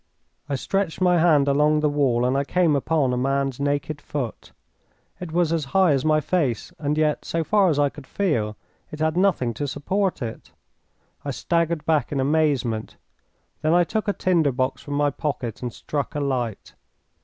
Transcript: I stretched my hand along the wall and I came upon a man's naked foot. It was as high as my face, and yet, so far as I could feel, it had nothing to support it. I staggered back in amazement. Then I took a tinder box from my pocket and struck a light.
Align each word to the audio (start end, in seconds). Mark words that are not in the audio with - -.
I 0.49 0.55
stretched 0.55 0.99
my 0.99 1.19
hand 1.19 1.47
along 1.47 1.81
the 1.81 1.87
wall 1.89 2.25
and 2.25 2.35
I 2.35 2.43
came 2.43 2.75
upon 2.75 3.13
a 3.13 3.17
man's 3.17 3.59
naked 3.59 4.01
foot. 4.01 4.51
It 5.19 5.31
was 5.31 5.53
as 5.53 5.63
high 5.77 5.91
as 5.91 6.03
my 6.03 6.19
face, 6.19 6.73
and 6.79 6.97
yet, 6.97 7.23
so 7.23 7.43
far 7.43 7.69
as 7.69 7.77
I 7.77 7.89
could 7.89 8.07
feel, 8.07 8.57
it 8.89 8.97
had 8.99 9.15
nothing 9.15 9.53
to 9.53 9.67
support 9.67 10.23
it. 10.23 10.53
I 11.23 11.29
staggered 11.29 11.85
back 11.85 12.11
in 12.11 12.19
amazement. 12.19 12.97
Then 13.61 13.75
I 13.75 13.83
took 13.83 14.07
a 14.07 14.13
tinder 14.13 14.51
box 14.51 14.81
from 14.81 14.95
my 14.95 15.11
pocket 15.11 15.61
and 15.61 15.71
struck 15.71 16.15
a 16.15 16.19
light. 16.19 16.73